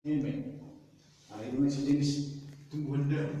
[0.00, 0.56] Ini,
[1.28, 2.40] ada ini sejenis
[2.72, 3.36] tumbuhan daun.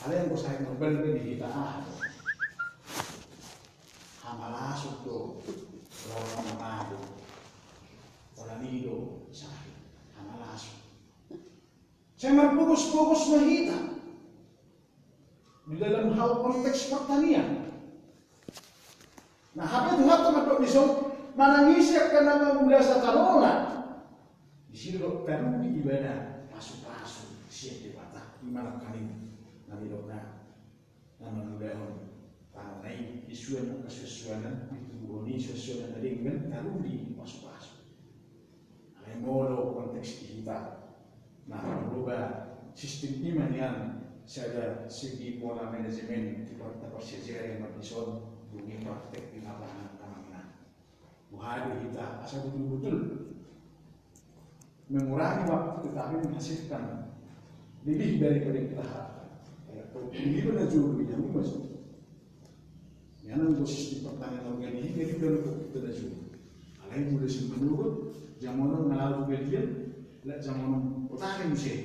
[0.00, 1.84] Ada yang saya ngobrol di kita ah.
[4.24, 5.44] Hamalasuk tuh,
[6.16, 6.96] orang manado,
[8.40, 9.76] orang nido, sakit,
[10.16, 10.80] hamalasuk.
[12.16, 14.00] Saya berfokus-fokus mahita
[15.68, 17.68] di dalam hal konteks pertanian.
[19.52, 20.68] Nah, apa itu hak teman di
[21.36, 23.83] manangisi akan nama sa tarola
[25.24, 29.08] Isiro peru di ibadah pasu-pasu siap di patah di mana kali
[29.64, 30.52] nanti dokna
[31.16, 32.12] nama mudahon
[32.52, 36.52] tanai isuan kesesuaian itu boni sesuatu tadi kan?
[36.52, 37.88] Taruh di pasu-pasu.
[39.00, 40.92] Ada molo konteks kita.
[41.48, 42.24] Nah, berubah
[42.76, 43.76] sistem iman yang
[44.28, 50.68] saya segi pola manajemen di kota persisir yang berdison bumi praktek di lapangan tamangan.
[51.32, 53.24] Buhari kita asal betul-betul
[54.88, 56.84] mengurangi waktu tetapi menghasilkan
[57.84, 59.28] lebih daripada kita harapkan.
[60.12, 61.62] Ini benar juga yang masuk.
[63.24, 66.20] Yang nang sistem pertanian organik ini benar kita dah juga.
[66.84, 69.96] Alai mudah sih menurut zaman ngalau bagian,
[70.28, 71.78] lah zaman petani musim.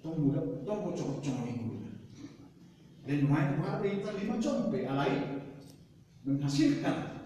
[0.00, 1.90] Tong muda, tong bocor ini muda.
[3.04, 5.44] Dan main buat kita lima compe alai
[6.24, 7.24] menghasilkan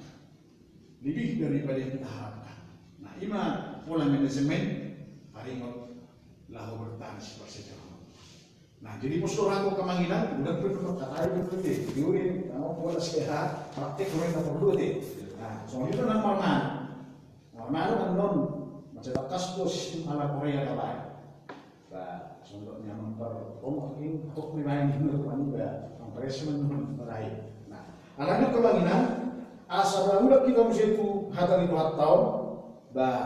[1.02, 2.58] lebih daripada yang kita harapkan.
[3.02, 3.42] Nah, ima
[3.86, 4.81] pola manajemen
[6.52, 7.74] lahu bertahan seperti itu.
[8.82, 13.70] Nah, jadi postur aku kemanginan, udah perlu kata itu tuh deh, diurin, kamu buat sehat,
[13.78, 14.92] praktek kemarin nomor dua deh.
[15.38, 16.54] Nah, soal itu nang mana?
[17.54, 18.34] Mana itu kan non,
[18.90, 21.22] macam tuh sistem ala Korea kalah.
[21.94, 25.68] Nah, sondoknya memper, oh ini kok main di mana kan juga,
[26.02, 26.58] mempresmen
[26.98, 27.54] meraih.
[27.70, 27.86] Nah,
[28.18, 29.02] alangnya kemanginan,
[29.70, 32.22] asal udah kita mesti itu hatan itu hat tahun,
[32.90, 33.20] bah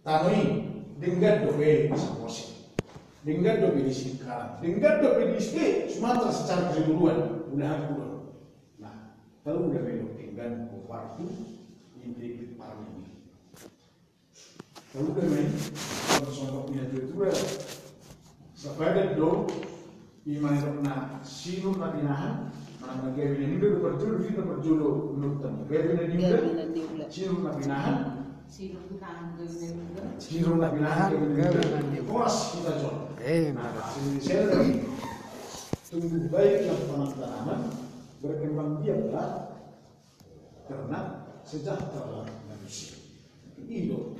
[0.00, 0.69] tanui
[1.00, 2.76] dengan dobe Samosi,
[3.24, 5.40] dengan dobe di Singkara, dengan dobe di
[5.88, 7.92] Sumatera secara keseluruhan udah aku
[8.76, 11.24] Nah, kalau udah belok dengan waktu
[12.04, 13.24] inti parang ini.
[14.92, 15.48] Kalau udah main,
[16.20, 17.14] kalau sontoknya itu itu
[18.60, 19.48] sebagai do
[20.28, 25.64] iman itu na sinu na dinahan mana gawin ini udah berjulu kita berjulu menurut temu
[25.64, 27.96] gawin ini udah sinu na dinahan
[30.18, 33.54] Siro na binahan kita John Eh,
[34.18, 34.90] Saya lagi
[35.86, 36.78] Tumbuh baiklah
[37.14, 37.60] tanaman
[38.18, 39.54] Berkembang biaklah
[40.66, 41.00] Karena
[41.46, 42.98] sejahtera manusia
[43.70, 44.18] Itu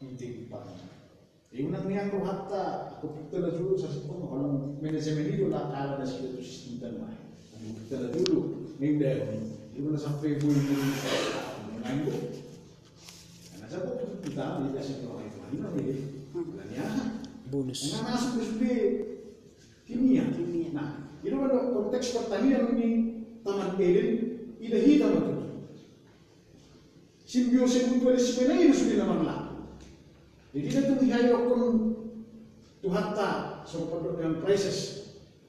[0.00, 0.86] Inti paling
[1.56, 5.96] Iunang niang ko hatta ako kita na dulu sa sipon kalau manajemen itu lah kala
[5.96, 7.16] na sila tu sistem tanah.
[7.56, 9.40] Kita na dulu ning dahil
[9.72, 10.52] itu na sampai ngayon
[11.80, 12.45] Nah, saya kok
[14.36, 15.98] kita dikasih ke orang itu lima nih,
[16.28, 16.86] bilangnya
[17.48, 17.80] bonus.
[17.88, 18.74] Enggak masuk ke studi
[19.88, 20.28] kimia.
[20.28, 20.68] kimia.
[20.76, 22.88] Nah, itu pada konteks pertanian ini
[23.40, 24.08] taman Eden
[24.60, 25.32] ida hitam itu.
[27.24, 29.40] Simbiosis mutualisme ini sudah nama lah.
[30.52, 31.62] Jadi itu dihayokkan
[32.84, 34.76] Tuhan tak seperti dengan proses.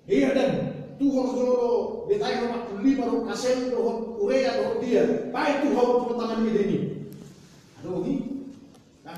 [0.08, 0.52] Iya dan
[0.96, 5.28] Tuhan jolo detail nomor lima roh kasel roh urea roh dia.
[5.36, 6.96] Baik Tuhan pertama ini
[7.88, 8.27] Rogi, tangan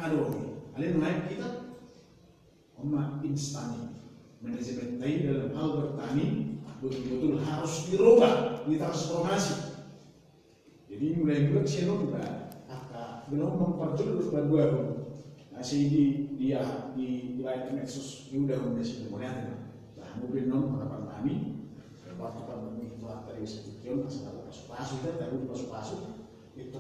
[0.08, 0.44] rogi.
[0.80, 1.50] Alin naik kita,
[2.80, 3.92] Oma instani.
[4.40, 9.84] Manajemen tadi dalam hal bertani betul-betul harus dirubah, ditransformasi.
[10.88, 12.24] Jadi mulai bulan sih juga,
[12.72, 14.96] aka belum memperjelas baru
[15.60, 16.64] Nah, di dia
[16.96, 19.60] di wilayah Nexus ini udah udah sih kemudian
[20.00, 21.34] Nah, mobil non harapan kami,
[22.16, 25.96] waktu pandemi itu tadi sedikit, masih ada pasu-pasu, kita tahu pasu-pasu,
[26.56, 26.80] itu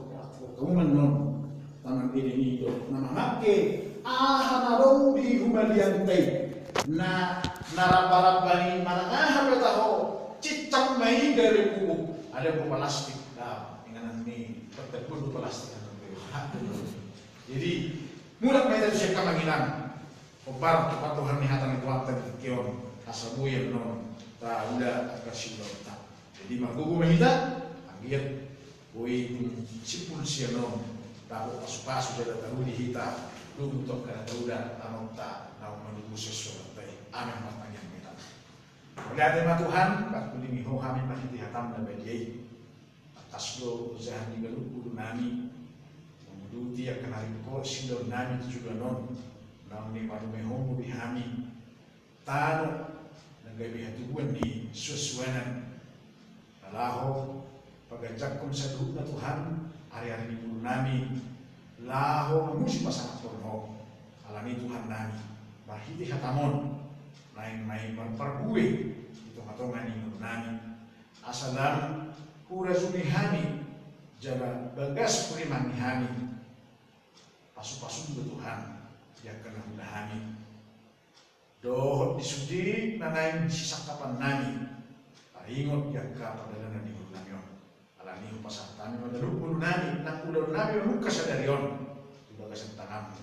[0.56, 1.14] keumuman non
[1.84, 2.70] tangan ini itu.
[2.92, 3.56] Nama make
[4.04, 4.80] aha
[5.16, 6.20] di humaliante.
[6.90, 7.44] Na
[7.76, 9.92] narapa-rapani manangah tahu.
[10.40, 13.18] Cicam mai dari buku ada buku plastik.
[13.36, 14.70] Nah dengan ini.
[14.74, 15.76] Bertepun plastik.
[17.50, 17.72] Jadi
[18.40, 19.92] mudah kita siap kemanginan
[20.46, 22.68] obar kepatuhan nihatan itu waktu kion
[23.10, 24.06] asabu yang non.
[24.40, 25.60] Tak udah kasih
[26.40, 27.32] jadi makugu mahita
[27.92, 28.50] agiat
[28.90, 29.38] Woi,
[29.86, 30.99] cipul sianon, tahu
[31.30, 33.30] jadi tahu dihita
[33.62, 38.12] lu untuk kena tahu dah tahu tak tahu menunggu sesuatu baik amin matanya kita
[39.14, 42.50] oleh tema Tuhan pak kuli miho kami masih dihatam dan bagi
[43.14, 45.54] atas lo usaha di galuh kudu nami.
[46.26, 49.14] Mengudu dia kena rimko sindor nami juga non
[49.70, 51.54] namun ni padu miho bihami
[52.26, 52.90] tano
[53.46, 55.78] nagai bihatuan di sesuanan
[56.66, 57.46] Alaho
[57.86, 59.38] pagajakum sa na Tuhan
[59.90, 60.98] hari-hari bulan nami.
[61.84, 63.74] Laho musi pasangat porno
[64.28, 65.22] alani Tuhan nami.
[65.66, 66.76] Bahiti hatamon
[67.38, 70.54] lain main berperbue itu ini nami.
[71.24, 72.10] Asalam
[72.50, 73.44] hura hami
[74.20, 75.34] jaga bagas
[75.78, 76.10] hami
[77.56, 78.60] pasu-pasu Tuhan.
[79.20, 80.20] Yang kena hami
[81.60, 84.54] dohot disudi nanain sisakapan nami.
[85.50, 86.94] Ingot yang pada dana di
[88.10, 91.94] nami alani pasah tani madalu nami nak udah nami muka sadarion
[92.34, 93.14] tidak kasih tangan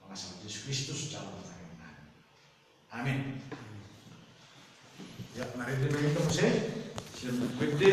[0.00, 1.96] mengasal Yesus Kristus jalan tangan
[2.96, 3.40] amin.
[5.32, 6.52] Ya mari kita kita masih
[7.16, 7.92] siapa gede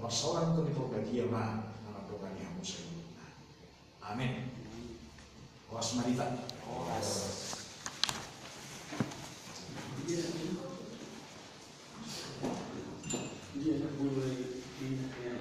[0.00, 1.26] persoalan itu diperbaiki ya
[1.84, 2.96] dalam program yang muslim
[4.06, 4.54] Amin.
[5.66, 6.38] Was malita
[6.70, 7.10] Was